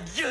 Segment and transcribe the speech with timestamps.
[0.00, 0.26] Dieu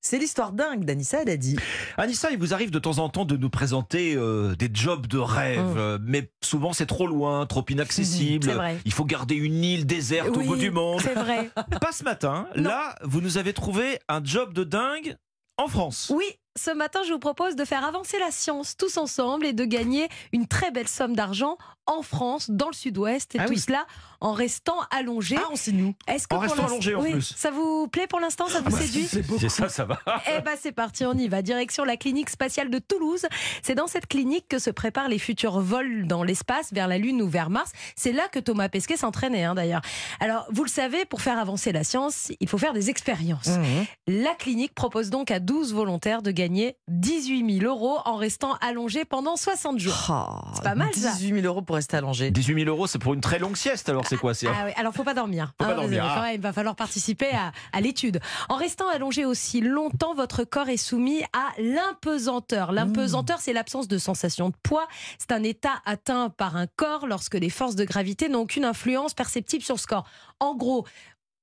[0.00, 1.56] C'est l'histoire dingue d'Anissa dit.
[1.96, 5.18] Anissa, il vous arrive de temps en temps de nous présenter euh, des jobs de
[5.18, 5.78] rêve, Mm.
[5.78, 8.48] euh, mais souvent c'est trop loin, trop inaccessible.
[8.48, 8.78] C'est vrai.
[8.84, 11.00] Il faut garder une île déserte au bout du monde.
[11.02, 11.50] C'est vrai.
[11.80, 12.46] Pas ce matin.
[12.56, 12.68] Non.
[12.70, 15.16] Là, vous nous avez trouvé un job de dingue
[15.58, 16.12] en France.
[16.14, 16.24] Oui,
[16.56, 20.08] ce matin, je vous propose de faire avancer la science tous ensemble et de gagner
[20.32, 21.56] une très belle somme d'argent
[21.88, 23.60] en France, dans le sud-ouest, et Ah tout oui.
[23.60, 23.86] cela
[24.20, 25.36] en restant allongé.
[25.38, 25.94] Ah, on sait nous.
[26.08, 27.32] Est-ce que en restant allongé, en Oui, plus.
[27.36, 30.00] Ça vous plaît pour l'instant Ça vous Bah, séduit c'est ça, ça va.
[30.36, 31.42] Eh ben c'est parti, on y va.
[31.42, 33.26] Direction la clinique spatiale de Toulouse.
[33.62, 37.22] C'est dans cette clinique que se préparent les futurs vols dans l'espace vers la Lune
[37.22, 37.70] ou vers Mars.
[37.94, 39.82] C'est là que Thomas Pesquet s'entraînait hein, d'ailleurs.
[40.18, 43.46] Alors vous le savez, pour faire avancer la science, il faut faire des expériences.
[43.46, 43.62] Mmh.
[44.08, 46.45] La clinique propose donc à 12 volontaires de gagner
[46.88, 49.94] 18 000 euros en restant allongés pendant 60 jours.
[50.10, 51.12] Oh, C'est pas mal, ça.
[51.12, 52.30] 18 000 euros pour rester allongé.
[52.30, 54.72] 18 000 euros, c'est pour une très longue sieste, alors c'est quoi c'est Ah oui,
[54.76, 55.52] alors faut pas dormir.
[55.60, 56.14] Faut pas dormir, vous- ah.
[56.16, 58.20] quand même, il va falloir participer à, à l'étude.
[58.48, 62.72] En restant allongé aussi longtemps, votre corps est soumis à l'impesanteur.
[62.72, 64.86] L'impesanteur, c'est l'absence de sensation de poids.
[65.18, 69.14] C'est un état atteint par un corps lorsque les forces de gravité n'ont aucune influence
[69.14, 70.04] perceptible sur ce corps.
[70.40, 70.86] En gros,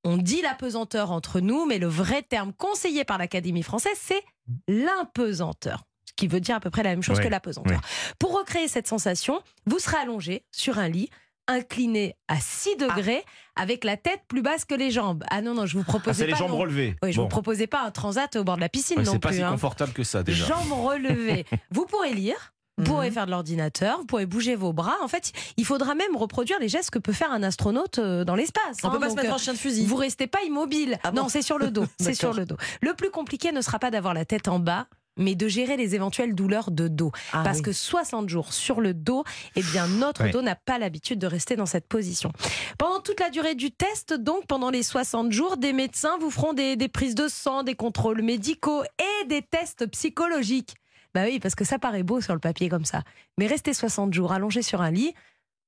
[0.04, 4.24] on dit l'apesanteur entre nous, mais le vrai terme conseillé par l'Académie française, c'est
[4.68, 5.84] l'impesanteur.
[6.06, 7.82] Ce qui veut dire à peu près la même chose que l'apesanteur.
[8.20, 11.10] Pour recréer cette sensation, vous serez allongé sur un lit,
[11.48, 13.24] incliné à 6 degrés,
[13.56, 15.24] avec la tête plus basse que les jambes.
[15.30, 16.38] Ah non, non, je vous Ah, propose c'est les pas.
[16.40, 16.58] jambes non.
[16.58, 16.96] relevées.
[17.04, 17.24] Oui, je Bon.
[17.24, 19.38] vous proposais pas un transat au bord de la piscine Ouais, non c'est pas plus.
[19.38, 19.52] si hein.
[19.52, 20.46] confortable que ça déjà.
[20.46, 21.46] Jambes relevées.
[21.72, 22.54] vous pourrez lire.
[22.80, 23.14] Vous pourrez Mhm.
[23.14, 24.96] faire de l'ordinateur, vous pourrez bouger vos bras.
[25.04, 28.36] En fait, il faudra même reproduire les gestes que peut faire un astronaute euh, dans
[28.36, 28.78] l'espace.
[28.84, 28.92] On hein.
[28.92, 29.86] peut pas se mettre euh, en chien de fusil.
[29.86, 30.98] vous restez pas immobile.
[31.04, 31.86] Ah bon non, c'est sur le dos.
[32.00, 32.58] c'est sur le dos.
[32.82, 35.94] Le plus compliqué ne sera pas d'avoir la tête en bas, mais de gérer les
[35.94, 37.12] éventuelles douleurs de dos.
[37.32, 37.66] Ah Parce oui.
[37.66, 39.24] que 60 jours sur le dos,
[39.56, 42.32] eh bien, notre dos n'a pas l'habitude de rester dans cette position.
[42.80, 46.54] Pendant toute la durée du test, donc pendant les 60 jours, des médecins vous feront
[46.54, 50.74] des, des prises de sang, des contrôles médicaux et des tests psychologiques.
[51.14, 53.04] Bah oui, parce que ça paraît beau sur le papier comme ça.
[53.38, 55.14] Mais rester 60 jours allongé sur un lit,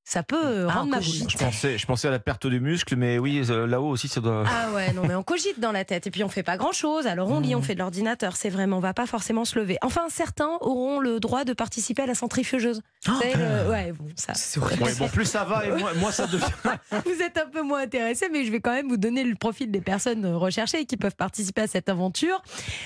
[0.06, 1.06] ça peut euh, Ah, rendre ma boule.
[1.30, 4.22] Je pensais, je pensais à la perte du muscle, mais oui, euh, là-haut aussi, ça
[4.22, 4.44] doit.
[4.48, 6.06] Ah ouais, non, mais on cogite dans la tête.
[6.08, 7.08] Et puis on fait pas grand chose.
[7.08, 8.36] Alors on lit, on fait de l'ordinateur.
[8.36, 9.78] C'est vraiment, on va pas forcément se lever.
[9.82, 12.82] Enfin, certains auront le droit de participer à la centrifugeuse.
[13.08, 14.34] Le- Ouais, bon, ça.
[14.36, 14.84] C'est horrible.
[14.84, 16.46] Ouais, bon, plus ça va et moins, moins ça devient.
[17.06, 19.72] Vous êtes un peu moins intéressé, mais je vais quand même vous donner le profil
[19.72, 22.42] des personnes recherchées et qui peuvent participer à cette aventure.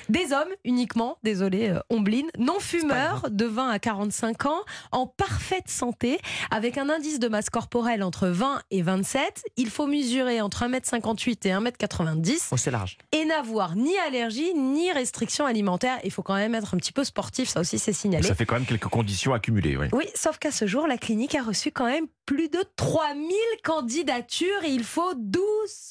[0.08, 5.68] Des hommes uniquement, désolé, euh, Ombline, non fumeurs de 20 à 45 ans, en parfaite
[5.68, 6.20] santé,
[6.52, 9.44] avec un indice de masse corporelle entre 20 et 27.
[9.58, 12.98] Il faut mesurer entre 1m58 et 1m90 Oh, c'est large.
[13.12, 15.98] et n'avoir ni allergie ni restriction alimentaire.
[16.04, 18.28] Il faut quand même être un petit peu sportif, ça aussi c'est signalé.
[18.28, 19.88] Ça fait quand même quelques conditions accumulées, oui.
[19.94, 23.28] Oui, sauf qu'à ce jour, la clinique a reçu quand même plus de 3000
[23.64, 25.42] candidatures et il faut 12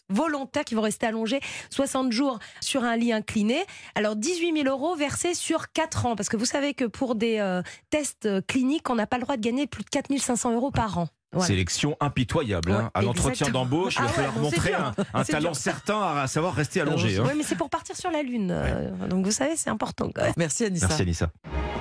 [0.08, 1.40] volontaires qui vont rester allongés
[1.70, 3.64] 60 jours sur un lit incliné.
[3.96, 7.38] Alors 18 000 euros versés sur 4 ans, parce que vous savez que pour des
[7.40, 7.60] euh,
[7.90, 10.70] tests euh, cliniques, on n'a pas le droit de gagner plus de 4 500 euros
[10.70, 11.08] par an.
[11.32, 11.48] Voilà.
[11.48, 12.70] Sélection impitoyable.
[12.72, 12.84] hein.
[12.84, 15.56] Ouais, à l'entretien d'embauche, il va Ah ouais, falloir c'est montrer un, un talent dur.
[15.56, 17.18] certain à savoir rester allongé.
[17.18, 17.24] hein.
[17.26, 18.50] Oui, mais c'est pour partir sur la Lune.
[18.52, 20.08] euh, Donc vous savez, c'est important.
[20.14, 20.32] quand même.
[20.36, 20.86] Merci Anissa.
[20.86, 21.30] Merci Anissa.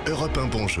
[0.06, 0.76] Europe 1 Bonjour.